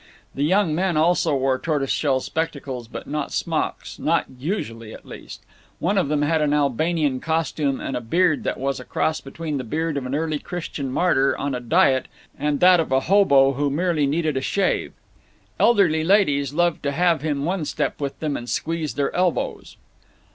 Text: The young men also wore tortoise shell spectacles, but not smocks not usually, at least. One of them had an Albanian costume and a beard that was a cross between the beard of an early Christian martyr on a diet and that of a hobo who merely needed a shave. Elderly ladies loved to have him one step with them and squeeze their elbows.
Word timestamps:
The 0.33 0.41
young 0.43 0.73
men 0.73 0.97
also 0.97 1.35
wore 1.35 1.59
tortoise 1.59 1.91
shell 1.91 2.19
spectacles, 2.21 2.87
but 2.87 3.05
not 3.05 3.31
smocks 3.31 3.99
not 3.99 4.25
usually, 4.39 4.95
at 4.95 5.05
least. 5.05 5.43
One 5.77 5.95
of 5.95 6.07
them 6.07 6.23
had 6.23 6.41
an 6.41 6.53
Albanian 6.55 7.19
costume 7.19 7.79
and 7.79 7.95
a 7.95 8.01
beard 8.01 8.43
that 8.43 8.57
was 8.59 8.79
a 8.79 8.83
cross 8.83 9.21
between 9.21 9.59
the 9.59 9.63
beard 9.63 9.97
of 9.97 10.07
an 10.07 10.15
early 10.15 10.39
Christian 10.39 10.89
martyr 10.91 11.37
on 11.37 11.53
a 11.53 11.59
diet 11.59 12.07
and 12.35 12.59
that 12.61 12.79
of 12.79 12.91
a 12.91 13.01
hobo 13.01 13.51
who 13.53 13.69
merely 13.69 14.07
needed 14.07 14.35
a 14.37 14.41
shave. 14.41 14.93
Elderly 15.59 16.03
ladies 16.03 16.51
loved 16.51 16.81
to 16.81 16.91
have 16.93 17.21
him 17.21 17.45
one 17.45 17.63
step 17.63 18.01
with 18.01 18.19
them 18.21 18.35
and 18.35 18.49
squeeze 18.49 18.95
their 18.95 19.15
elbows. 19.15 19.77